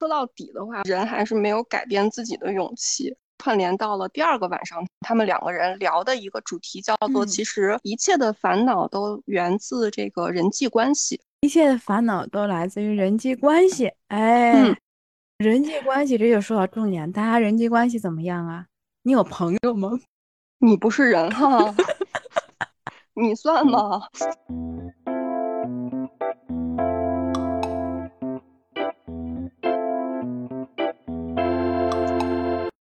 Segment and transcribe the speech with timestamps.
[0.00, 3.14] 说到底的话，人还是没有改变自己的勇气。
[3.36, 13.92] 串联到了第二个晚上，他们两个人聊的一个主题叫做“其实一切的烦恼都源自这个人际关系，一切的烦恼都来自于人际关系”。
[14.08, 14.74] 哎，
[15.36, 18.64] 人际关系这就说到重点，大家人际关系怎么样啊？
[19.02, 19.90] 你有朋友吗？
[20.58, 21.74] 你不是人哈，
[23.14, 24.02] 你算吗？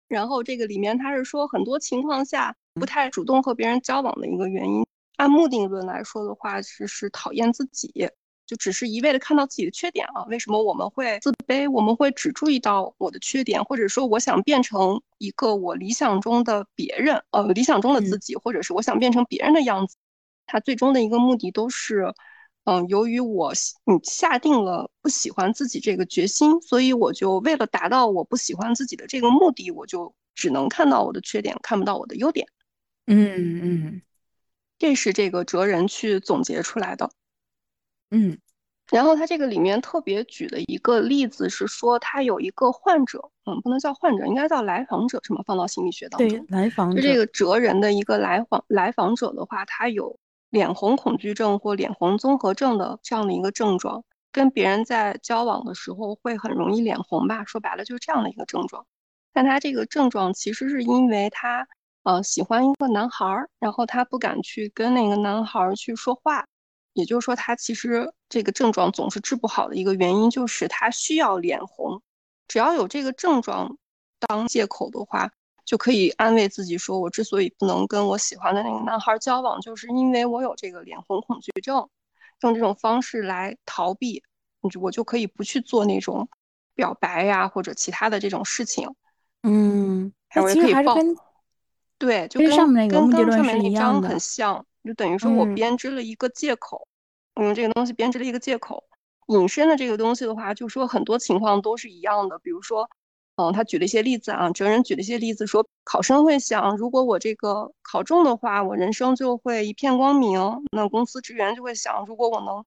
[0.09, 4.85] 然后这个里面他是说，很多情况下不太主动和别人交往的一个原因，
[5.17, 8.09] 按目的论来说的话，是是讨厌自己，
[8.45, 10.23] 就只是一味的看到自己的缺点啊。
[10.25, 11.69] 为什么我们会自卑？
[11.71, 19.95] 我们会只注意到我的缺点，或者说我想变成一个我理想中的别人，呃，理想中的自己，或者是我想变成别人的样子，
[20.47, 22.13] 他最终的一个目的都是。
[22.69, 23.51] 嗯，由于我
[23.85, 32.45] 嗯下定了不喜欢自己这个决心，所以我就为了达到我不喜欢自己的这个目的，我就只能看到我的缺点，看不到我的优点。
[33.07, 34.01] 嗯嗯，
[34.77, 37.09] 这是这个哲人去总结出来的。
[38.11, 38.37] 嗯，
[38.91, 46.29] 然后他这个里面特别举的一个例子是说，他有一个患者，嗯，不能叫患者，应该叫来访者，什么放到心理学当中？
[46.29, 47.01] 对，来访者。
[47.01, 50.19] 就这个哲人的一个来访来访者的话，他有。
[50.49, 57.43] 脸红恐惧症或脸红综合症的这样的一个症状，跟别人在交往的时候会很容易脸红吧？
[57.45, 58.85] 说白了就是这样的一个症状。
[59.31, 61.67] 但他这个症状其实是因为他
[62.03, 66.45] 呃喜欢一个男孩儿，然后他不敢去跟那个男孩儿去说话。
[66.93, 72.01] 也就是说，他其实这个症状总是治不好的一个原因就是他需要脸红。
[72.47, 73.77] 只要有这个症状
[74.19, 75.31] 当借口的话。
[75.69, 81.87] 就可以安慰自己说，我之所以不能跟我喜欢的那个男孩交往，就是因为我有这个脸红恐惧症，
[82.41, 84.23] 用这种方式来逃避，
[84.81, 86.27] 我就可以不去做那种
[86.73, 88.89] 表白呀或者其他的这种事情。
[89.43, 90.95] 嗯，还可以报。
[91.99, 96.87] 对，就跟上面那个跟刚上面那张很像，就等于说我编织了一个借口，
[97.35, 98.83] 我用这个东西编织了一个借口，
[99.27, 102.89] 引申的这个东西的话，就说很多情况都是一样的，比如说。
[103.39, 110.41] 嗯，他举了一些例子啊，哲人举了一些例子，说考生会想，如果我这个考中的话，我人生就会一片光明。
[110.73, 112.65] 那公司职员就会想，如果我能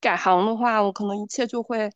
[0.00, 1.90] 改行的话，我可能一切就会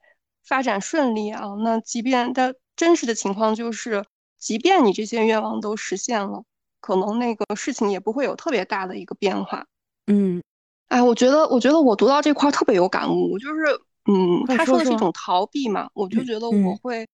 [0.45, 1.55] 发展顺利啊。
[1.63, 4.05] 那即便他真实的情况就是，
[4.41, 6.43] 即便你这些愿望都实现了，
[6.81, 9.65] 可能那个事情也不会有特别大的一个变化。
[10.09, 10.43] 嗯，
[10.89, 13.39] 哎，我觉得，我觉得我读到这块特别有感悟。
[13.39, 17.05] 就是，嗯，他说的是一种逃避嘛，我就觉得我会。
[17.05, 17.09] 嗯，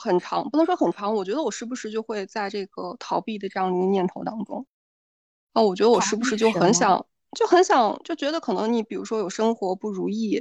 [0.00, 1.14] 很长，不能说很长。
[1.14, 4.64] 我觉得我时不时就会在这个逃避的这样一个念头当中。
[5.54, 7.04] 哦，我觉得我时不时就很想，
[7.36, 10.40] 就很想，就觉得可能你比如说有生活不如意，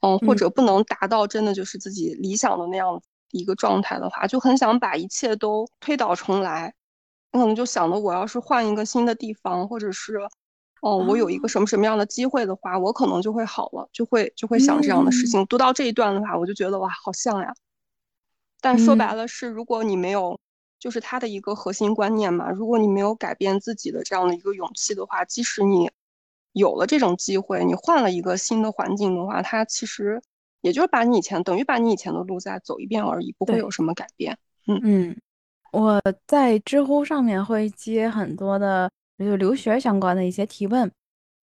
[0.00, 6.74] 嗯，或者不能达到真的就是自己理想的那样一个状态的话，就很想把一切都推倒重来。
[7.30, 10.16] 可能就想着我要是换一个新的地方，或者是，
[10.80, 15.44] 哦，我有一个什么什么样的机会的话，我可能就会好了，就会就会想这样的事情。
[15.46, 17.54] 读到这一段的话，我就觉得哇，好像呀。
[18.60, 20.38] 但说白了是，如果你没有，
[20.80, 22.50] 就是他的一个核心观念嘛。
[22.50, 25.88] 如果你没有改变自己的这样的一个勇气的话，即使你
[26.52, 30.20] 有了这种机会，你换了一个新的环境的话，他其实
[30.60, 34.36] 也就是把你以前等于把你以前的路再走一遍而已，不会有什么改变。
[34.66, 35.16] 嗯嗯，
[35.70, 40.90] 我在知乎上面会接很多的就留学相关的一些提问，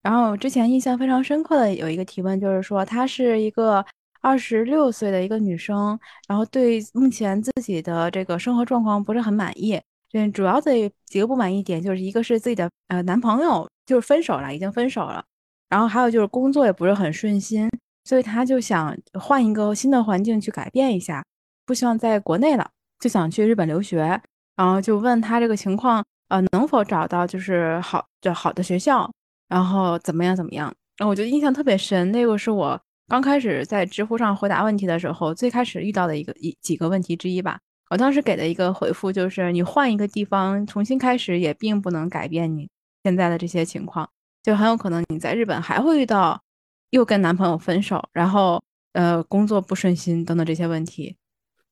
[0.01, 3.85] 然后之前印象非常深刻的有一个提问就是说，他是一个。
[4.25, 9.79] 二十六岁的一个女生，然后对目前自己的这个生活状况不是很满意。
[10.11, 10.71] 对，主要的
[11.05, 15.23] 几个不满意点就是一个是自己的呃男朋友就是分手了，已经分手了。
[15.69, 17.69] 然后还有就是工作也不是很顺心，
[18.05, 21.23] 所以她就想换一个新的环境去改变一下，
[21.63, 22.67] 不希望在国内了，
[22.99, 24.19] 就想去日本留学。
[24.55, 29.07] 然后就问他这个情况，呃，能否找到就是好就好的学校，
[29.49, 30.73] 然后怎么样怎么样？
[30.97, 32.81] 然后我觉得印象特别深，那个是我。
[33.07, 37.59] 刚开始在知乎上回答问题的时候，最开始遇到的一个一几个问题之一吧。
[37.91, 42.67] 我当时给的一个回复就是：你换一个地方重新开始，也并不能改变你
[43.03, 44.09] 现在的这些情况。
[44.41, 46.41] 就很有可能你在日本还会遇到
[46.89, 48.63] 又跟男朋友分手，然后
[48.93, 51.15] 呃工作不顺心等等这些问题。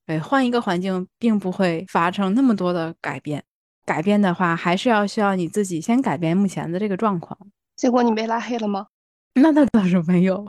[0.06, 3.42] 对，换一个环境并不会发生那么多的改变。
[3.84, 7.36] 改变的话，还是要需要你自己先改变目前的这个状况。
[7.74, 8.86] 结果你被拉黑了吗？
[9.34, 10.46] 那那倒是没有。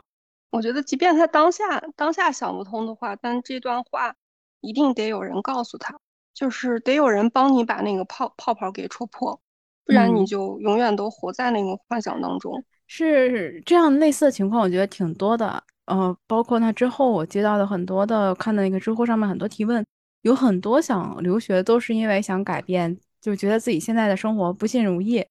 [0.56, 4.14] 我觉得，即便他当下当下想不通的话，但这段话
[4.60, 5.98] 一定得有人告诉他，
[6.32, 9.38] 就是得有人帮你把那个泡泡泡给戳破，
[9.84, 12.64] 不然你就永远都活在那个幻想当中。
[12.86, 15.62] 是这样类似的情况，我觉得挺多的。
[15.84, 19.84] 呃，包括那之后我接到的很多的看的那个知乎上面很多提问，
[20.22, 25.24] 有很多想留学都是因为想改变，就觉得自己现在的生活不尽如意，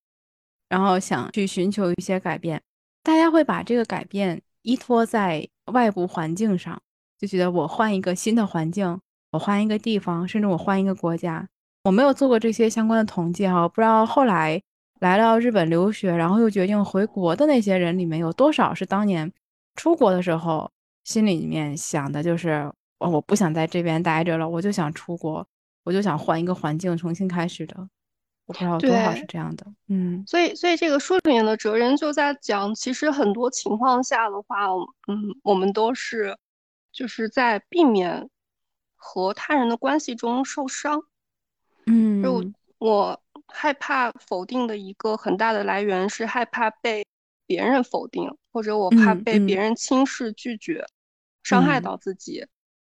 [0.70, 2.62] 然后想去寻求一些改变。
[3.04, 6.82] 大家会把这个改变依托在外部环境上，
[7.20, 9.00] 就觉得我换一个新的环境，
[9.32, 11.48] 我换一个地方，甚至我换一个国家。
[11.84, 14.60] 我没有做过这些相关的统计哈，不知道后来
[15.02, 19.32] 来到日本留学，然后又决定回国的那些人里面有多少是当年。
[19.76, 20.72] 出国的时候，
[21.04, 25.46] 心里面想的就是，我我不想在这边待着了，我就想出国，
[25.84, 27.88] 我就想换一个环境，重新开始的。
[28.46, 30.24] 我不知道多少是这样的，嗯。
[30.28, 34.68] 所以，所以这个书里面的哲人就在讲，其实很多情况下的话，
[35.08, 36.38] 嗯，我们都是
[36.92, 38.30] 就是在避免
[38.96, 41.02] 和他人的关系中受伤。
[41.86, 42.44] 嗯，就
[42.78, 47.06] 我害怕否定的一个很大的来源是害怕被
[47.46, 48.30] 别人否定。
[48.56, 50.86] 或者我怕被别人轻视、拒绝，
[51.44, 52.48] 伤害到自己。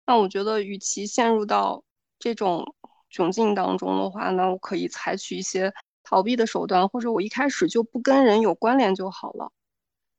[0.06, 1.84] 那我觉得，与其陷入到
[2.18, 2.74] 这种
[3.12, 5.72] 窘境当中的话，那我可以采取一些
[6.02, 9.50] 逃避的手段，或者我一开始就不跟人有关联就好了。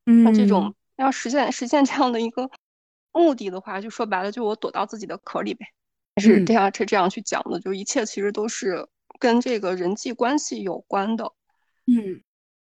[0.05, 2.49] 嗯那这种要实现实现这样的一个
[3.11, 5.65] 目的的话，就说白了，就我躲到自己的壳里呗。
[6.21, 8.87] 是这样，是这样去讲的，就一切其实都是
[9.19, 11.31] 跟这个人际关系有关的。
[11.87, 12.21] 嗯。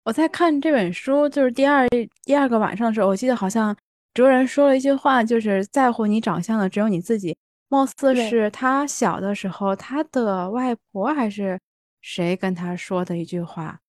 [0.06, 1.88] 我在看这本书，就是第二
[2.24, 3.76] 第二个晚上的时候，我记得好像
[4.14, 7.38] 哲人说了一句话，就是在乎你长相的只有你自己。
[7.70, 11.60] 貌似是他小的时候，他的外婆还是
[12.02, 13.80] 谁跟他说的一句话，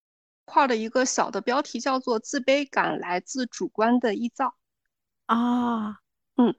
[0.47, 4.55] 画的一个小的标题叫做“自卑感来自主观的臆造”。
[5.27, 5.99] 啊，
[6.37, 6.55] 嗯。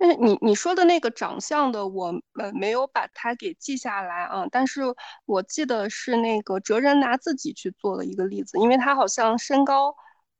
[0.00, 4.46] 但是你你说的那个长相的，我们没有把它给记下来啊。
[4.48, 4.82] 但是
[5.24, 9.96] 我记得是那个哲人拿自己去做了一个例子，因为他好像身高，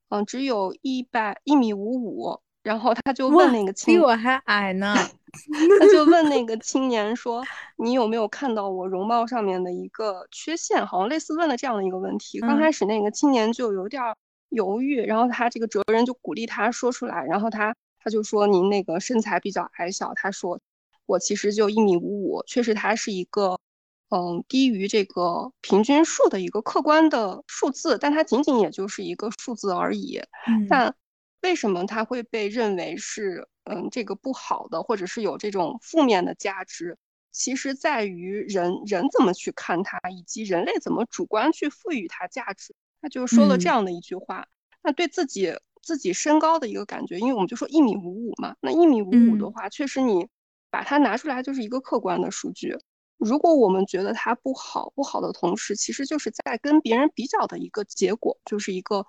[0.07, 4.95] 嗯，只有一百一米五五，然后他就问那个青，比我还矮呢。
[5.79, 7.43] 他就问那个青年说
[7.77, 12.39] ：“你有没有看到我容貌上面的一个缺陷？”好像类似问了这样的一个问题。
[12.39, 14.01] 刚开始那个青年就有点
[14.49, 17.75] 犹豫，然后他这个哲人就鼓励他说出来，然后他。
[18.01, 20.57] 他就说您那个身材比较矮小，他说
[21.05, 23.59] 我其实就一米五五，确实他是一个
[24.07, 30.21] 嗯低于这个平均数的一个客观的数字，但它仅仅也就是一个数字而已。
[30.69, 30.95] 但
[31.41, 36.97] 为什么它会被认为是嗯这个不好的，或者是有这种负面的价值？
[37.31, 42.75] 其实在于人人怎么去看它，以及人类怎么主观去赋予它价值。
[43.01, 44.47] 他就说了这样的一句话，
[44.83, 45.55] 那对自己。
[45.81, 50.27] 自己身高的一个感觉，因为我们就说一米五五嘛，那一米五五的话，确实你
[50.69, 52.77] 把它拿出来就是一个客观的数据。
[53.17, 59.05] 如果我们觉得它不好，不好的同时，其实就是在跟别人比较的一个结果，就是一个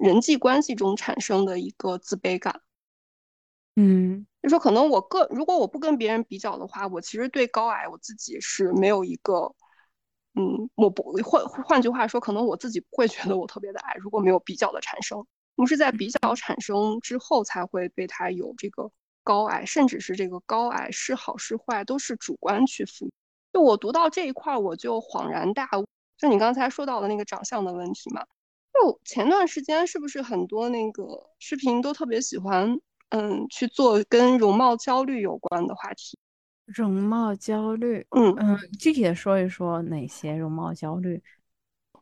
[0.00, 2.62] 人际关系中产生的一个自卑感。
[3.76, 9.54] 嗯，就说可能我个如果我不跟别人比较的话，我其实对高矮我自己是没有一个，
[10.34, 15.24] 嗯，我不换换句话说，可能我自己不会觉得我特别的矮，如果没有比较的产生。
[15.56, 18.90] 我们是在比较产生之后才会被他有这个
[19.22, 23.12] 高矮，甚至是这个高矮是好是坏，都是主观去赋予。
[23.52, 25.86] 就我读到这一块，我就恍然大悟。
[26.16, 28.24] 就你刚才说到的那个长相的问题嘛，
[28.72, 32.78] 就前段时间是不是很多那个视频都特别喜欢，
[33.10, 36.18] 嗯，去做跟容貌焦虑有关的话题？
[36.66, 41.22] 容貌焦虑，嗯嗯，具体的说一说哪些容貌焦虑？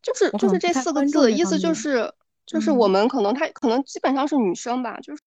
[0.02, 2.12] 就是就是这四个字，意思就是。
[2.46, 5.22] 就是我们可能他可能基本上是女生吧，就是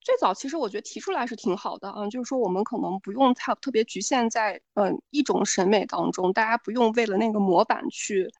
[0.00, 8.32] 最早其实我觉得提出来是挺好的啊，就是说我们可能不用太特别局限在嗯一种审美当中，大家不用为了那个模板去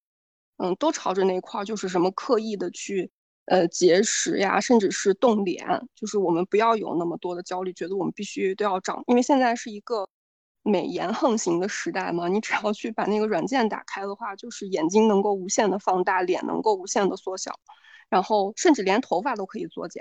[0.59, 3.11] 嗯都朝着那块儿，就是什么刻意的去
[3.47, 10.09] 呃节食呀，甚至是动脸，就是我们不要有那么多的焦虑，觉得我们必须都要长，因为现在是一个
[10.63, 17.53] 美颜横行的时代嘛，你只要去把那个软件打开的话，就是眼睛能够无限的放大，脸能够无限的缩小。
[18.09, 20.01] 然后甚至连头发都可以作假，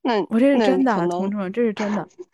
[0.00, 2.08] 那我这是真的，同志这是真的，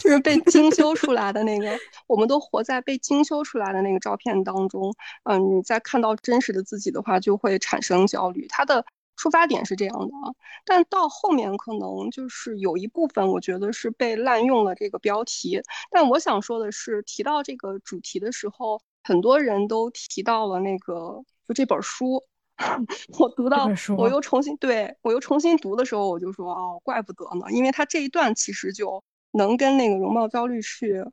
[0.00, 1.76] 就是被精修出来的那个，
[2.06, 4.94] 我们都活在被精修出来的那个照片当中。
[5.24, 8.46] 嗯，你在看到真实的自己的话，就会产生焦虑。
[8.48, 8.84] 它的
[9.16, 10.32] 出发点是这样的啊，
[10.64, 15.60] 但到后面可能就是有一部分，我觉得是被滥用了这个标题。
[15.90, 22.24] 但我想说的是，提到这个主题的时候，很多人都提到了那个就这本书。
[23.20, 31.04] 我读到，我又重新对我又重新读的时候，我就说哦，怪不得呢，因为他这一段其实就能跟那个容貌焦虑去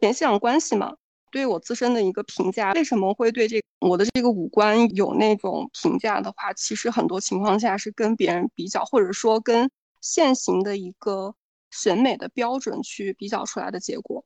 [0.00, 0.94] 联系上关系嘛。
[1.30, 9.70] 对我自身的一个评价，为什么会对这我的这个五官有那种评价的话，其实很多情况下是跟别人比较，或者说跟
[10.02, 11.34] 现行的一个
[11.70, 14.22] 审美的标准去比较出来的结果。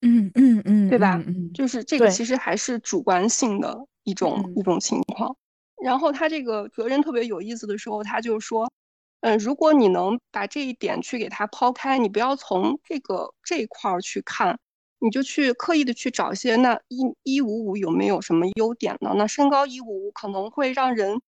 [0.00, 1.22] 嗯嗯嗯，对吧？
[1.26, 5.36] 嗯，就是这个其实还是主观性的一种一种情况。
[5.82, 8.72] 然后他这个哲人特别有意思的时候，他就说，
[9.20, 14.58] 嗯，如果你能把这一点去给它抛开，你不要从这个这一块儿去看，
[14.98, 19.12] 你就去刻意的去找一些那一一五五有没有什么优点呢？
[19.16, 21.20] 那身高一五五可能会让人。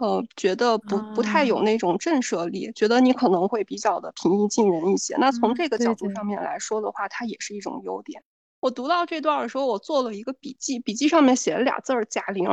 [0.00, 5.16] 呃，觉得不不太有那种震慑力，觉得你可能会比较的平易近人一些。
[5.18, 8.22] 那从这个角度上面来说的话，它也是一种优点。
[8.60, 12.48] 我读到这段的时候，我做了一个笔记，笔记上面写了俩字儿“贾玲”。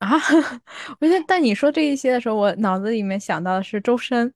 [0.00, 0.08] 啊，
[1.00, 4.32] 我觉得，但你说这一些的时候，我脑子里面想到的是周深。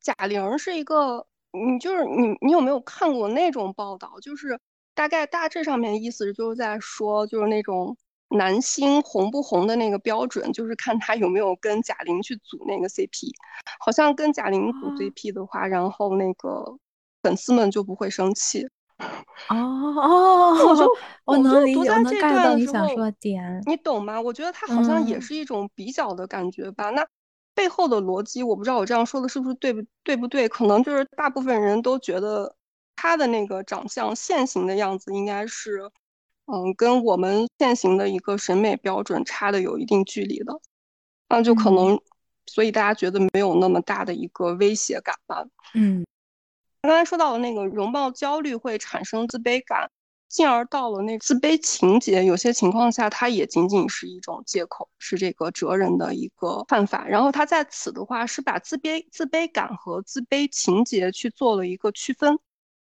[0.00, 4.18] 贾玲是一个，你就是你，你有没有看过那种报道？
[4.22, 4.58] 就是
[4.94, 7.96] 大概大致上面意思就是在说，就是那种。
[8.28, 13.30] 男星红不红的那个标准，就是看他有没有跟贾玲去组那个 CP。
[13.78, 16.76] 好像跟贾玲组 CP 的话，然后那个
[17.22, 18.66] 粉丝们就不会生气。
[19.48, 24.20] 哦哦，我就我能理解，我能 get 到你想说的点，你懂吗？
[24.20, 26.90] 我觉得他好像也是一种比较的感觉吧。
[26.90, 27.06] 那
[27.54, 30.48] 背后的逻辑，我不知道我这样说的是不是对不对不对？
[30.48, 32.54] 可能就是大部分人都觉得
[32.96, 35.90] 他的那个长相现行的样子应该是。
[36.48, 40.52] 嗯，跟我们现行的一个审美标准差的有一定距离的，
[41.28, 42.00] 那就可能，
[42.46, 45.44] 所以大家觉得没有那么大的一个威胁感吧。
[45.74, 46.06] 嗯，
[46.86, 49.90] 刚才说到的那个容貌焦虑会产生自卑感，
[50.28, 57.06] 进而到了那自卑情节，有些情况下它也仅仅是一种借口，是这个哲人的一个看法。
[57.06, 62.38] 然后他在此的话是把自卑自卑感和自卑情节去做了一个区分。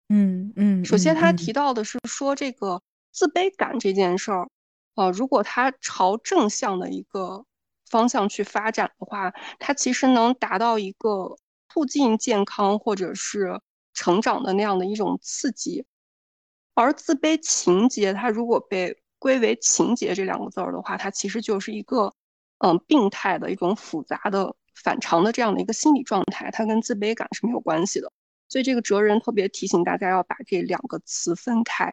[0.09, 2.81] 嗯嗯，首先他提到的是说这个。
[3.17, 4.49] 自卑感这件事儿，
[4.95, 7.45] 呃，如果它朝正向的一个
[7.89, 11.37] 方向去发展的话，它其实能达到一个
[11.69, 13.61] 促进健康或者是
[13.95, 15.83] 成长的那样的一种刺激。
[16.75, 22.13] 而自卑情节，它如果被归为情节这两个字儿的话，它其实就是一个
[22.59, 28.11] 嗯病态的一种复杂的反常的这样的一个心理状态，它跟自卑感是没有关系的。
[28.49, 31.91] 所以这个哲人特别提醒大家要把这两个词分开。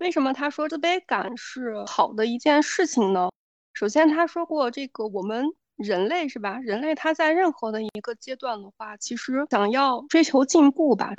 [0.00, 3.30] 为什么他说自卑感是好的一件事情呢？
[3.72, 5.46] 首先，他说过这个我们
[5.76, 6.58] 人类是吧？
[6.58, 11.14] 人类他在任何的一个阶段的话，其实想要追求进步吧，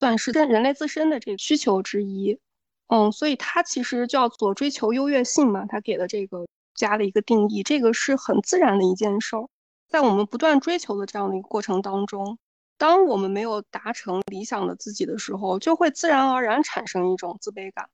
[0.00, 2.40] 算是跟人类自身的这个需求之一。
[2.88, 9.46] 嗯，所以它其实叫做追求优越性嘛，它给的这个加了一个定义，这个是很自然的一件事儿。
[9.88, 12.38] 在我们不断追求的这样的一个过程当中，
[12.78, 17.88] 当我们没有达成理想的自己的时候，就会自然而然产生一种自卑感。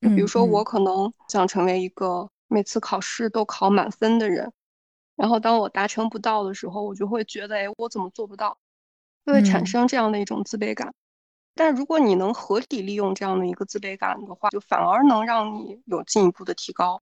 [0.00, 4.52] 比如说，我可能想成为一个每次考试都考满分的人，
[5.14, 8.58] 然后当我达成不到的时候，我就会觉得，哎，我怎么做不到？
[9.24, 10.92] 就会产生这样的一种自卑感。
[11.54, 17.00] 但如果你能合理利用这样的一个自卑感的话，就反而能让你有进一步的提高。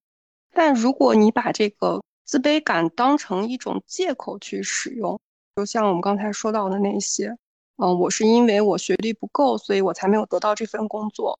[0.52, 5.20] 但如果你把这个自卑感当成一种借口去使用，
[5.56, 7.36] 就像我们刚才说到的那些，
[7.76, 11.38] 嗯，我是因为我学历不够，所以我才没有得到这份工作。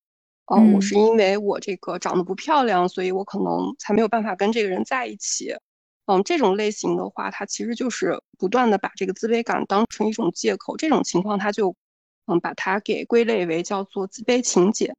[0.53, 5.55] 嗯，我是因为我这个长得不漂亮，所以我可能才没有办法跟这个人在一起。
[6.07, 10.77] 嗯，这种类型的话，它其实就是不断的把这个自卑感当成一种借口。
[10.77, 11.73] 这种情况，它就
[12.35, 14.95] 嗯把它给归类为叫做自卑情节。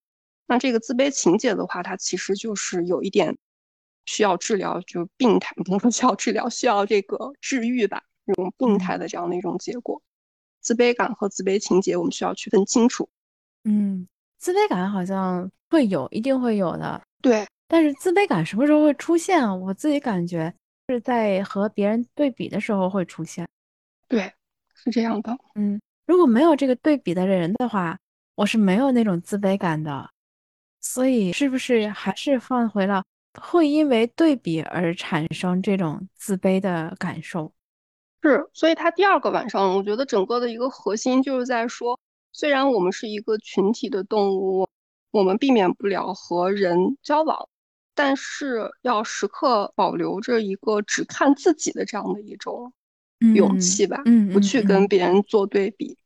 [0.46, 3.38] 那这个自卑情节的话，它其实就是有一点
[4.06, 10.02] 需要治疗，就病态，不能说需要治疗，需要这个治愈吧，这种病态的这样的一种结果。
[10.60, 13.10] 自卑感和自卑情节，我们需要区分清楚。
[13.64, 14.08] 嗯。
[14.38, 17.00] 自卑感好像会有，一定会有的。
[17.22, 19.54] 对，但是自卑感什么时候会出现啊？
[19.54, 20.52] 我自己感觉
[20.90, 23.48] 是在和别人对比的时候会出现。
[24.08, 24.34] 对，
[24.74, 25.38] 是这样的。
[25.54, 25.80] 嗯，
[26.12, 27.98] 如果没有这个对比的人的话，
[28.36, 30.10] 我是没有那种自卑感的。
[30.82, 33.02] 所以，是不是还是放回了
[33.40, 37.54] 会因为对比而产生这种自卑的感受？
[38.22, 41.98] 是，所以他第二个晚上，我觉得整个的一个核心就是在说。
[42.34, 44.68] 虽然我们是一个群体的动物，
[45.12, 47.48] 我们避免不了和人交往，
[47.96, 52.74] 但是要时刻保留着一个只看自己的这样的一种
[53.34, 55.94] 勇气吧，嗯，不去跟别人做对比。
[55.94, 56.01] 嗯嗯，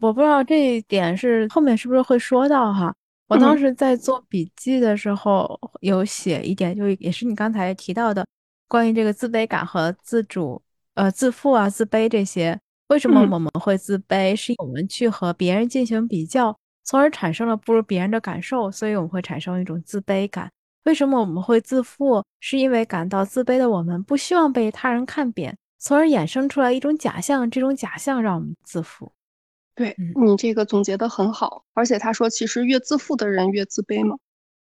[0.00, 2.94] 我不知道这一点是后面是不是会说到哈。
[3.28, 8.26] 我当时在做笔记的时候有写一点，就也是你刚才提到的
[8.68, 10.60] 关于这个自卑感和自主、
[10.94, 12.58] 呃自负啊、自卑这些。
[12.88, 14.36] 为什么我们会自卑？
[14.36, 20.50] 是我们去和别人进行比较，从而产生了不如别人的感受，所以我们会产生一种自卑感。
[20.84, 22.22] 为什么我们会自负？
[22.40, 29.12] 是因为感到自卑的我们不希望被他人看扁，从而衍生出来一种假象，这种假象让我们自负。
[29.74, 34.16] 对你这个总结的很好，而且他说，其实越自负的人越自卑嘛。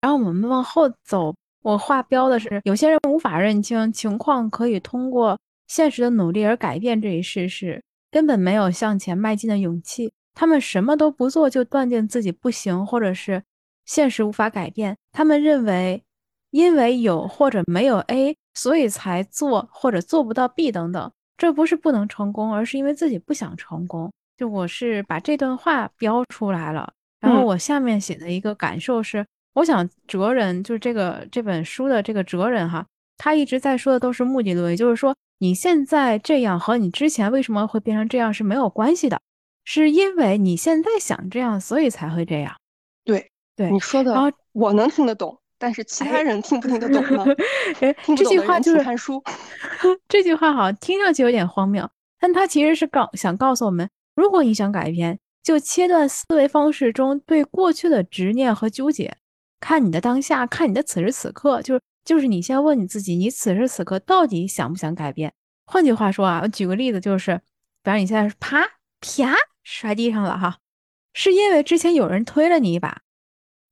[0.01, 10.11] 然后我们往后走，我画标的是有些人无法认清情况可以通过现实的努力而改变这一事实，根本没有向前迈进的勇气。
[10.33, 13.43] 他们什么都不做就断定自己不行，或者是
[13.85, 14.97] 现实无法改变。
[15.13, 16.03] 他们认为，
[16.51, 21.11] 因为有或者没有 A，所以才做或者做不到 B 等等。
[21.37, 24.11] 这不是不能成功，而是因为自己不想成功。
[24.37, 29.27] 就我是把这段话标出来了，然后我下面写的一个感受是。
[29.55, 32.85] 我想哲人就是这个这本书的这个哲人哈，
[33.17, 39.21] 他一直在说的都是目的论，也就是说你现在这样和你之前为什么会变成这样是没有关系的，
[39.65, 42.57] 是因为你现在想这样，所以才会这样。
[43.05, 47.25] 对对，你说的，然后我能听得懂，但是其他人听不听得懂呢？
[47.81, 49.23] 哎这句话就是看书。
[50.07, 51.89] 这句话好像听上去有点荒谬，
[52.21, 59.17] 但他其实是告想告诉我们，如果你想改变，就切断思维方式中对过去的执念和纠结。
[59.59, 65.33] 看你的当下，看你的此时此刻，就是就是你先问你自己，你此时此刻到底想不想改变？
[65.65, 67.41] 换句话说啊，我举个例子，就是
[67.83, 68.61] 比方你现在是啪
[69.01, 70.59] 啪摔地上了哈，
[71.15, 73.01] 是因为之前有人推了你一把，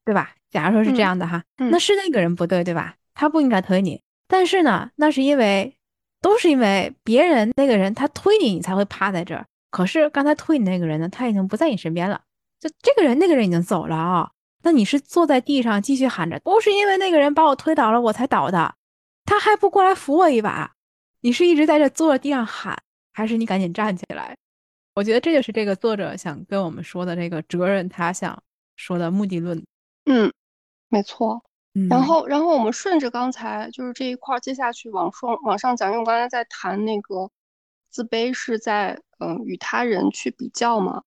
[0.07, 0.37] 对吧？
[0.53, 2.95] 假如说是这样的哈，那是那个人不对，对吧？
[3.15, 5.77] 他不应该推你，但是呢，那是因为
[6.21, 9.45] 都是因为别人那个人他推你，你才会趴在这儿。
[9.71, 12.21] 可是刚才推你那个人呢，他已经不在你身边了，
[12.61, 14.31] 就这个人那个人已经走了啊。
[14.63, 18.75] 那你是坐在地上继续喊着，都是因为那个人把我推倒了，我才倒的，
[19.25, 20.73] 他还不过来扶我一把。
[21.23, 22.77] 你是一直在这坐在地上喊，
[23.13, 24.37] 还是你赶紧站起来？
[24.95, 28.41] 我觉得这就是这个作者想跟我们说的这个哲人，他想
[28.77, 29.61] 说的目的论。
[30.05, 30.31] 嗯，
[30.93, 31.43] 没错。
[31.89, 37.31] 然后，然后我们顺着刚才就是这一块接下去往上往上讲，因为我刚才在谈那个
[37.89, 41.03] 自卑是在嗯与他人去比较嘛。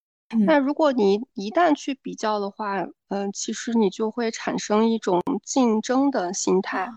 [0.48, 6.90] 那如果你一旦去比较的话，嗯，其实你就会产生一种竞争的心态。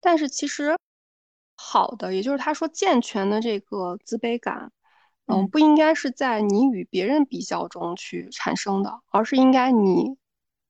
[0.00, 0.76] 但是其实
[1.56, 4.70] 好的，也就是他说健全的这个自卑感，
[5.26, 10.16] 嗯，不应该是在你与别人比较中去产生的，而是应该你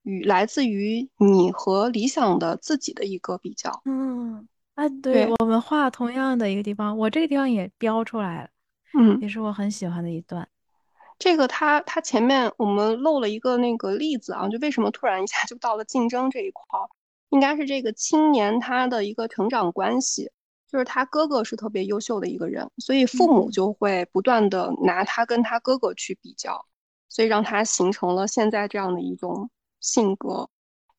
[0.02, 3.82] 与来自于你和理想的自己的一个比较。
[3.84, 8.48] 嗯，啊，对我们画同样的一个地方，我这个地方也标出来了，
[8.98, 10.48] 嗯，也是我很喜欢的一段。
[11.18, 16.88] 这个他他前面我们漏了一个那个例子啊，就为什么突然一下就到了竞争这一块儿，
[17.30, 20.32] 应该是这个青年他的一个成长关系，
[20.68, 26.66] 就是他哥哥是特别优秀的一个人，所以父母就会不断的拿他跟他哥哥去比较，
[27.08, 29.48] 所以让他形成了现在这样的一种
[29.83, 30.49] 性格。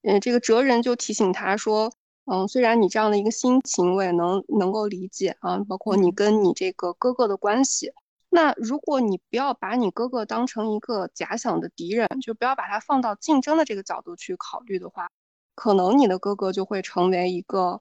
[0.04, 1.91] 嗯，这个哲人就提醒他说，
[2.26, 7.91] 嗯，虽然你这样的一个心情我也能能够理解啊，包括你跟你这个哥哥的关系。
[8.30, 15.10] 那如果你不要把你哥哥当成一个假想的敌人，就不要把他放到竞争的这个角度去考虑的话，
[15.56, 17.80] 可能你的哥哥就会成为一个，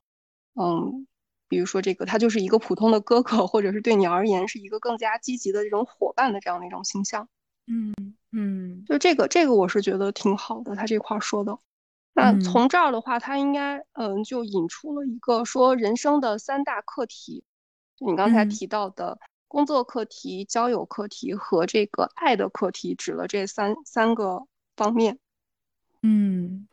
[0.55, 1.07] 嗯，
[1.49, 7.27] 比如说这个他就是一个普通的哥哥，或者是对你而言是一个更加积极的这种伙伴的这样的一种形象。
[7.67, 11.59] 嗯嗯，就这个这个我是觉得挺好的，他这块说的。
[12.14, 17.45] 那从这儿的话，他应该嗯就引出了一个说人生的三大课题，
[17.97, 19.18] 就你刚才提到的。
[19.49, 25.18] 工作课题、交友课题和这个爱的课题，指了这三三个方面。
[26.01, 26.66] 嗯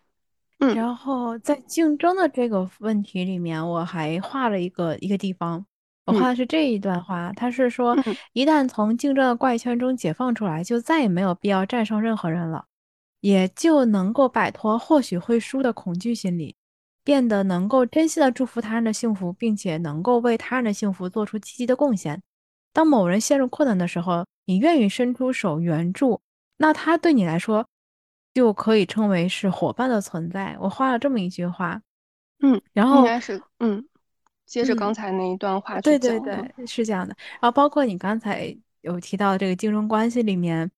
[0.59, 5.65] 嗯，然后在竞争的这个问题里面，我还画了一个一个地方，
[6.09, 7.95] 我画的是这一段话，他是说，
[8.33, 12.65] 一旦从竞争的怪圈中解放出来，就再也没有必要战胜任何人了，
[13.21, 16.55] 也就能够摆脱或许会输的恐惧心理，
[17.03, 22.21] 变得能够真心的祝福他人的幸福，并且能够为他人的幸福做出积极的贡献。
[22.71, 26.21] 当某人陷入困难的时候，你愿意伸出手援助，
[26.57, 27.65] 那他对你来说
[28.33, 30.55] 就可以称为是伙伴的存在。
[30.59, 31.81] 我画了这么一句话，
[32.41, 33.83] 嗯，然后应该是嗯，
[34.49, 37.15] 接着刚才那一段话对对对，是这样的。
[37.33, 40.69] 然后包括你刚才有提到这个竞争关系里面，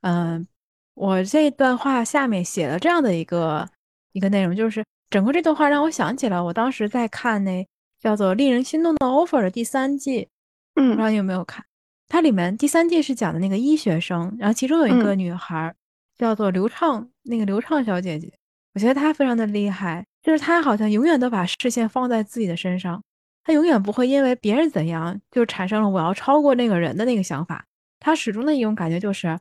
[0.00, 0.46] 嗯，
[0.94, 3.68] 我这段话下面写了这样的一个
[4.12, 7.66] 一个内容，就是整个这段话让我想起了我当时在看那
[8.00, 10.28] 叫做《令人心动的 offer》的第三季。
[10.76, 11.62] 嗯不知道你有没有看，
[12.08, 15.74] 它里面第三季是讲的那个医学生，然后其中有一个女孩
[16.16, 18.32] 叫做刘畅，那个刘畅小姐姐，
[18.74, 23.02] 我觉得她非常的厉害，就是她好像永远都把视线放在自己的身上，
[23.48, 27.64] 她永远不会因为别人怎样就产生了我要超过那个人的那个想法，
[27.98, 29.38] 他始终的一种感觉就是，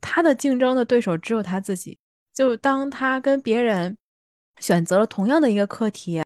[0.00, 1.98] 他的竞争的对手只有他自己，
[2.32, 3.96] 就当他跟别人
[4.60, 6.22] 选择了同样的一个课题，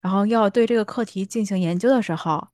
[0.00, 2.46] 然后要对这个课题进行研究的时候。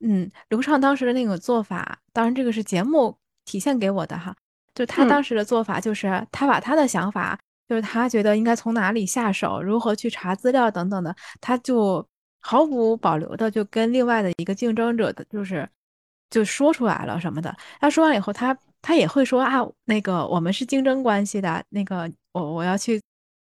[0.00, 3.14] 嗯，刘畅当时的那个做法，当然这个是节目
[3.44, 4.34] 体现给我的哈，
[4.74, 7.38] 就他当时的做法就是他把他的想法，
[7.68, 12.08] 就是他觉得应该从哪里下手，如何去查资料等等的，他就
[12.40, 15.68] 毫无保留的就跟另外的一个竞争者的，就是
[16.30, 17.54] 就说出来了什么的。
[17.80, 23.00] 他说完以后，他他也会说啊，那个我们是竞争关系的，那个我我要去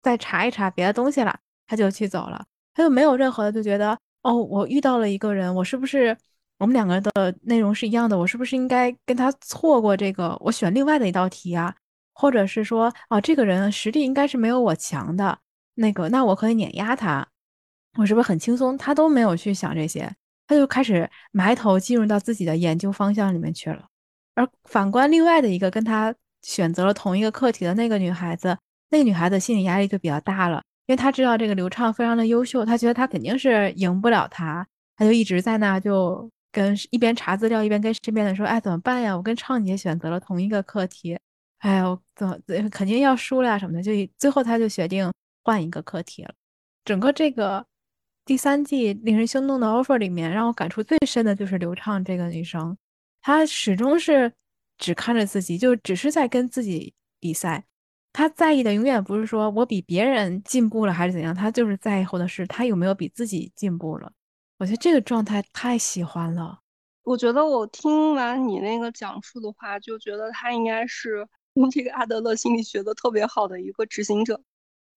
[0.01, 6.17] 再查一查别的东西了，他就去走了，他就没有任何的就觉得哦，我遇到了一个人，我是不是？
[6.59, 10.37] 我们两个人的内容是一样的，我是不是应该跟他错过这个？
[10.39, 11.75] 我选另外的一道题啊，
[12.13, 15.39] 或者是说，啊，这个人实力应该是没有我强的，
[15.73, 17.27] 那个，那我可以碾压他，
[17.97, 18.77] 我是不是很轻松？
[18.77, 20.11] 他都没有去想这些，
[20.47, 23.85] 他就开始埋头进入到自己的研究方向里面去了。
[24.35, 28.57] 而反观另外的一个跟他选择了同一个课题的那个女孩子，
[28.89, 34.65] 那个女孩子心理压力就比较大了，因为她知道这个刘畅非常的优秀，她觉得她肯定是赢不了他，
[34.97, 36.29] 她就一直在那就。
[36.55, 39.17] 跟一边查资料一边跟身边的说，哎，怎么办呀？
[39.17, 41.17] 我跟畅姐选择了同一个课题，
[41.57, 42.37] 哎呦，怎么
[42.69, 45.11] 肯定要输了呀什么的，就最后他就决定
[45.43, 46.31] 换一个课题了。
[46.85, 47.65] 整个这个
[48.25, 52.77] 第三季令人心动的 offer 里面，让我感触最深的就是刘畅这个女生，
[53.21, 54.31] 她始终是
[54.77, 57.65] 只看着自己，就只是在跟自己比赛。
[58.13, 64.11] 她在意的永远不是说我比别人进步了还是怎样，她就是在乎的是她有没有比自己进步了。
[64.59, 66.59] 我觉得这个状态太喜欢了。
[67.03, 74.41] 我觉得我听完你那个讲述的话，就觉得他应该是用这个阿德勒心理学的特别好的一个执行者。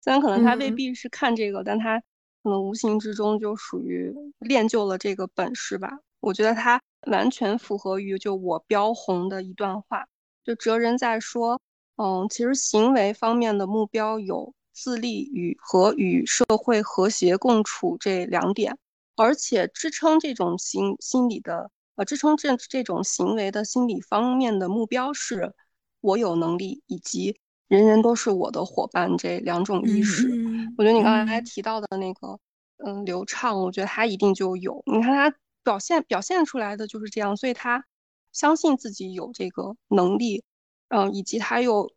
[0.01, 2.01] 虽然可能他未必是看这个，但他
[2.47, 5.99] 可能无形之中就属于练就了这个本事吧。
[6.21, 10.07] 我觉得他完全符合于就我标红的一段话，
[10.45, 11.61] 就哲人在说，
[11.97, 18.79] 嗯，其实行为方面的目标有自立与和与社会和谐共处这两点。
[19.17, 25.53] 而且支撑这种心心理的，呃，支撑这这种行为的心理方面的目标是，
[26.01, 30.29] 我有能力以及人人都是我的伙伴这两种意识。
[30.77, 32.39] 我觉得你刚才提到的那个，
[32.85, 34.83] 嗯，流畅，我觉得他一定就有。
[34.87, 37.85] 你看他表现表现出来的就是这样，所以他
[38.33, 40.45] 相信自己有这个能力，
[40.89, 41.91] 嗯，以及他又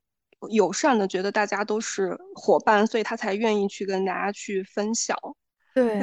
[0.49, 5.17] 友善的觉得大家都是伙伴，所以他才愿意去跟大家去分享。
[5.75, 5.99] 对，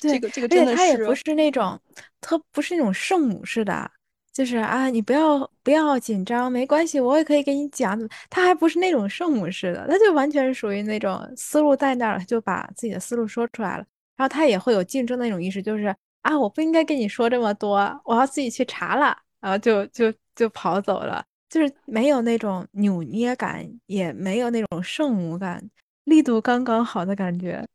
[0.00, 1.78] 这个这个真的是，他也不是那种
[2.20, 3.90] 他不是那种圣母式的，
[4.36, 7.98] 就是啊，你不要不要紧张，没关系，我也可以给你讲。
[8.28, 13.84] 他还不是那种圣母式的，他就完全是属于那种思路在那儿，就把自己的思路说出来了。
[14.14, 15.86] 然后他也会有竞争的那种意识，就是
[16.20, 25.66] 啊，我不应该跟你说这么多，我要自己去查了，然后就就就跑走了，就是没有那种扭捏感，也没有那种圣母感，
[26.04, 27.66] 力度刚刚好的感觉。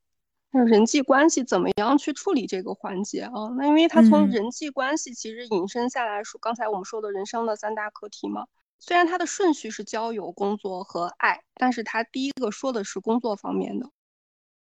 [0.52, 3.32] 那人际关系怎么样去处理这个环节啊？
[3.58, 8.46] 那因为他从人际关系其实引申下来说，刚才我们说的人生的三大课题嘛。
[8.78, 13.86] 虽然他的顺序是交友、工作和爱，但是他第一个说的是工作方面的，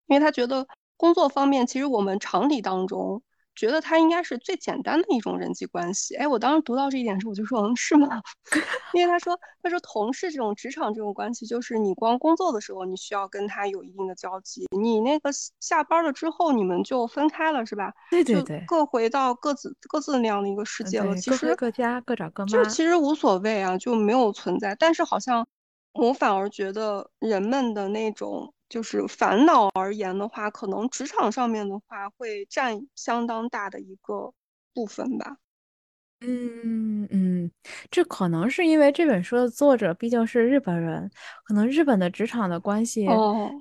[0.06, 3.22] 因为他觉得工作方面其实我们常理当中。
[3.60, 6.16] 觉得他应该是最简单的一种人际关系。
[6.16, 8.08] 哎，我当时读到这一点时，我就说，嗯，是吗？
[8.94, 15.28] 因为他说，他说同事这种职场这种关系，就是你光工作的时候，你需要跟他有一定的交集，你那个
[15.60, 17.92] 下班了之后，你们就分开了，是吧？
[18.10, 21.14] 对对对，各回到各自各自那样的一个世界了。
[21.16, 24.74] 其实各家各找各妈，就其实无所谓啊，就没有存在。
[24.76, 25.46] 但是好像
[25.92, 28.54] 我反而觉得人们的那种。
[28.70, 34.32] 就是烦恼而言的话，可能职场上面的话会占相当大的一个
[34.72, 35.36] 部分吧。
[36.20, 37.50] 嗯嗯，
[37.90, 41.10] 这可能是因为这本书的作者毕竟是日本人，
[41.44, 43.06] 可能日本的职场的关系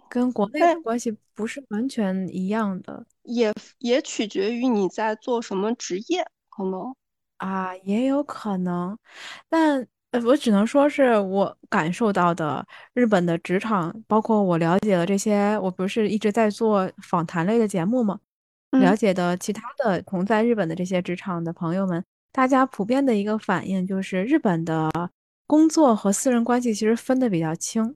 [0.10, 6.96] 跟国内的关系不是完全一样的，也也取决于你在做什么职业，可能
[7.38, 8.98] 啊也有可能，
[9.50, 9.88] 但。
[10.12, 18.20] 呃，我只能说是我感受到的日本的职场，包括我了解了这些，我不是一直在做访谈类的节目吗？
[18.72, 24.90] 了解的其他的同在日本的这些职场的朋友们，大家普遍的一个反应就是，日本的
[25.46, 27.96] 工作和私人关系其实分的比较清。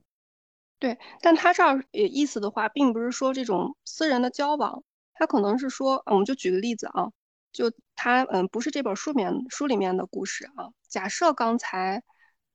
[0.79, 4.83] 对，但他这儿意思的话，并不是说这种私人的交往，
[5.15, 7.09] 他可能是说，我们就举个例子啊。
[7.53, 10.69] 就他，嗯，不是这本书面书里面的故事啊。
[10.89, 12.03] 假设刚才，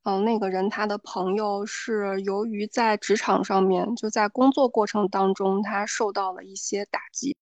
[0.03, 7.37] 嗯，那个人他的朋友是由于在职场上面，就在工作过程当中，他受到了一些打击，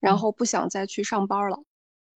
[0.00, 1.62] 然后不想再去上班了。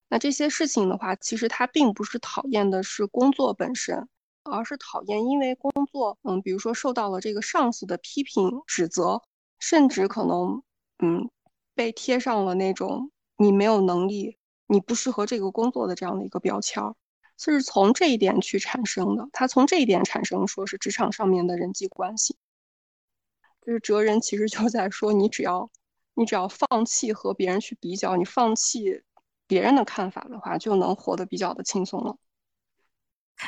[0.08, 4.08] 那这些事情的话，其实他并不是讨厌的是工作本身，
[4.42, 9.22] 而是讨厌因为工作，嗯，比如说受到了这个上司的批评指责，
[9.60, 10.64] 甚至可能，
[10.98, 11.30] 嗯，
[11.76, 14.39] 被贴上了那种你没有能力。
[14.70, 16.94] 你不适合这个工作的这样的一个标签儿，
[17.36, 19.28] 是从这一点去产生的。
[19.32, 22.36] 他从这一点产生，说是职场上面的人际关系，
[23.60, 25.68] 就是哲人其实就在说，你只要
[26.14, 29.02] 你只要放弃和别人去比较，你放弃
[29.48, 32.16] 别人的看法的话，就能活得比较的轻松了。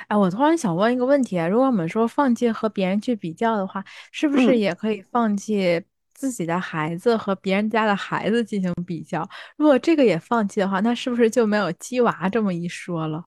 [0.09, 5.85] 哎，我突然想问一个问题啊，如果我们说放弃和别人去比较的话，是不是也可以放弃
[6.23, 9.29] 自己的孩子和别人家的孩子进行比较？
[9.57, 13.25] 如果这个也放弃的话，那是不是就没有鸡娃这么一说了？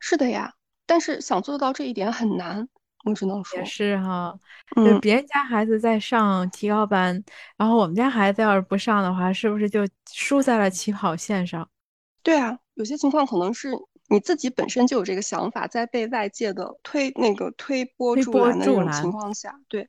[0.00, 0.52] 是的呀，
[0.84, 2.68] 但是想做到这一点很难，
[3.04, 3.56] 我只能说。
[3.60, 4.36] 也是哈，
[4.74, 7.22] 就是别人家孩子在上提高班，
[7.56, 11.68] 然后我们家孩子要是不上的话，是不是就输在了起跑线上？
[12.24, 13.70] 对啊，有些情况可能是。
[14.08, 19.88] 你自己本身就有这个想法，在被外界的推那个推波助澜的那种情况下，对，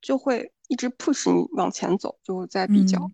[0.00, 3.10] 就会一直 push 你往前走，就在比较。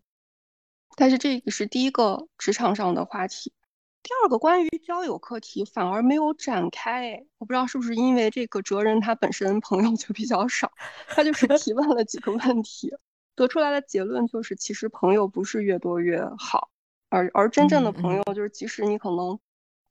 [0.97, 3.53] 但是这个是第一个职场上的话题，
[4.03, 7.25] 第二个关于交友课题反而没有展开。
[7.39, 10.73] 我不知道是不是因为这个哲人他本身朋友就比较少，
[11.09, 12.93] 他就是提问了几个问题，
[13.35, 16.71] 得出来的结论就是，其实朋友不是越多越好，
[17.09, 19.39] 而而真正的朋友就是，即使你可能。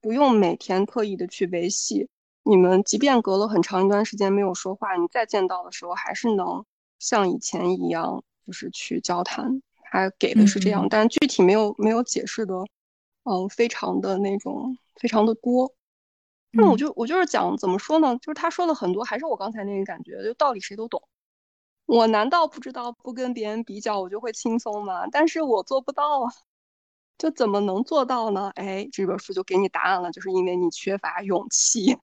[0.03, 2.09] 不用每天特意的去维系，
[2.41, 6.65] 你们即便隔了很长一段时间没有说话，你再见到的时候还是能
[7.01, 9.61] 像以前一样，就是去交谈。
[9.91, 12.53] 他给的是这样，但具体没有没有解释的，
[13.23, 15.73] 嗯，非常的那种非常的多。
[16.51, 18.17] 那我就我就是讲怎么说呢？
[18.17, 21.03] 就是他说了很多，还是我刚才那个感觉，就道理谁都懂。
[21.85, 25.07] 我难道不知道不跟别人比较我就会轻松吗？
[25.11, 26.31] 但是我做不到啊。
[27.17, 28.51] 就怎么能做到呢？
[28.55, 31.97] 哎，这本书就给你答案了，就是因为你缺乏勇气。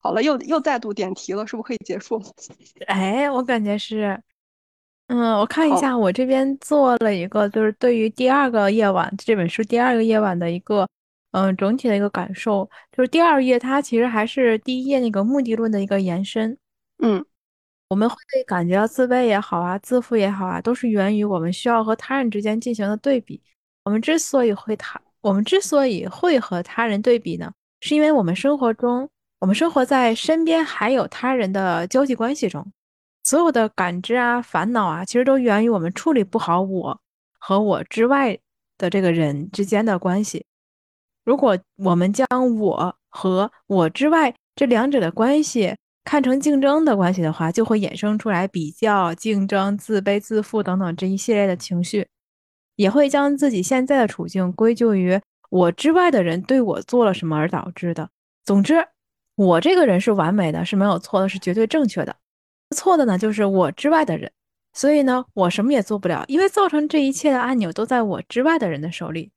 [0.00, 2.22] 好了，又又再度点题了，是不是可以结束？
[2.86, 4.20] 哎，我感觉是，
[5.08, 10.88] 嗯，我看一下，我这边做了一个，就是对于第二个夜晚这本书第二个夜晚的一个，
[11.32, 16.56] 嗯，整体的一个感受，就是第二页它其实还是第一页那个目的论的一个延伸。
[17.02, 17.24] 嗯，
[17.88, 23.40] 我们会感觉到自卑也好啊，自负也好啊，都是源于我们需要和他人之间进行的对比。
[23.84, 29.08] 我们之所以会他，我们之所以会和他人对比呢，是因为我们生活中，
[29.40, 32.72] 我们生活在身边还有他人的交际关系中，
[33.22, 37.00] 所有的感知啊、烦恼啊，其实都源于我们处理不好我
[37.38, 38.36] 和我之外
[38.76, 40.44] 的这个人之间的关系。
[41.24, 42.26] 如果我们将
[42.58, 45.74] 我和我之外这两者的关系
[46.04, 52.06] 看成竞争的关系的话，就会衍生出来比较、竞争、自卑、自负等等这一系列的情绪。
[52.74, 55.20] 也会将自己现在的处境归咎于
[55.50, 58.08] 我之外的人对我做了什么而导致的。
[58.44, 58.86] 总之，
[59.38, 62.16] 我这个人是完美的，是没有错的，是绝对正确的。
[62.74, 64.32] 错的呢，就是我之外的人。
[64.72, 69.30] 所以呢，我什么也做不了，因为造成这一切的按钮都在我之外的人的手里。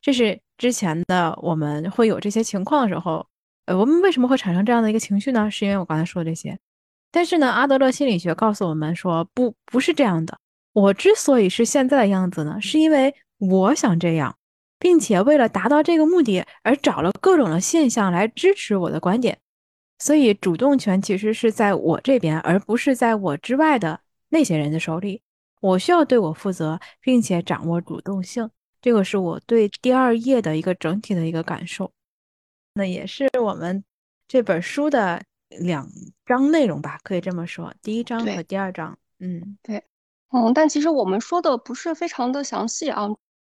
[0.00, 3.26] 这是之前的我们会有这些情况的时候，
[3.66, 5.50] 呃，我们为什么会产生这样的一个情绪呢？
[5.50, 6.56] 是因为我刚才说的这些。
[7.10, 10.38] 但是呢，阿德勒心理学告诉我们说，不，不是这样的。
[10.72, 14.36] 我之所以是现在的样子呢，是因为我想这样，
[14.78, 19.38] 并且为了达到这个目的而找了各种的现象来支持我的观点。
[19.98, 25.22] 所以主动权其实是在我这边，而不是在我之外的那些人的手里。
[25.60, 28.48] 我需要对我负责，并且掌握主动性。
[28.80, 31.92] 这个是我对第二页的一个整体的一个感受。
[32.74, 33.82] 那也是我们
[34.28, 35.88] 这本书的两
[36.24, 38.96] 章内容吧，可以这么说，第一章和第二章。
[39.18, 39.82] 嗯，对。
[40.30, 43.08] 嗯，但其实我们说的不是非常的详细啊，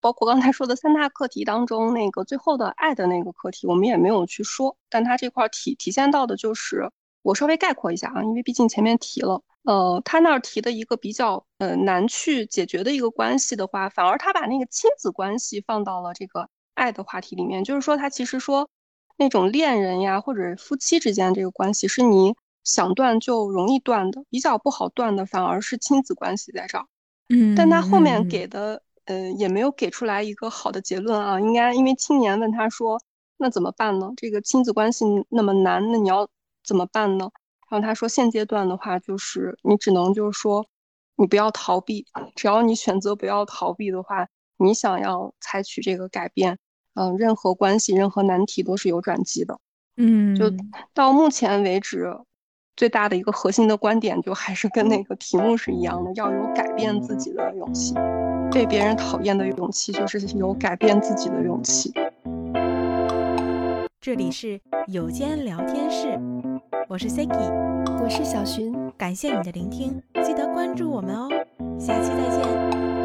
[0.03, 4.77] 包括刚才说的三大课题当中那个最后的爱的那个课题，我们也没有去说。
[4.91, 6.91] 但它这块体体现到的就是，
[7.23, 18.69] 我稍微概括一下啊，因为毕竟前面提了，呃，他那儿提的一个比较呃难去解决的一个关系的话，反而他把那个亲子关系放到了这个爱的话题里面，就是说他其实说
[19.17, 22.35] 那种恋人呀或者夫妻之间这个关系是你。
[22.65, 26.87] 想断就容易断的，比较不好断的反而是亲子关系在这儿。
[27.29, 31.41] 嗯，但他后面给的，呃，也没有给出来一个好的结论啊。
[31.41, 33.01] 应该因为青年问他说
[33.39, 34.11] ：“那怎么办呢？
[34.17, 36.29] 这个亲子关系那么难，那你要
[36.65, 37.31] 怎么办呢？”
[37.71, 40.67] 然后他说：“现阶段的话，就是你只能就是说，
[41.17, 46.59] 你不要逃避，只要你选择不要逃避的话，你想要采取这个改变，
[46.95, 49.59] 嗯，任何关系、任何难题都是有转机的。”
[49.97, 50.51] 嗯，就
[50.95, 52.17] 到目前为止。
[52.75, 57.93] 最大的一个核心的观点，就还是跟那个题目是一样的，要有改变自己的勇气。
[58.53, 61.93] 被别人讨厌的勇气，就是有改变自己的勇气。
[64.01, 66.21] 这里是有间聊天室，
[66.89, 67.51] 我是 Siki，
[68.03, 71.29] 我是小寻，感谢你的聆听，记得关注我们哦，
[71.79, 73.02] 下期再见。